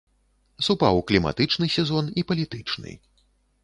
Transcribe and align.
Супаў 0.67 1.03
кліматычны 1.13 1.71
сезон 1.77 2.05
і 2.23 2.27
палітычны. 2.33 2.91